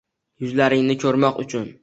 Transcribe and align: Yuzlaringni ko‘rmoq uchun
Yuzlaringni 0.45 0.97
ko‘rmoq 1.05 1.41
uchun 1.47 1.71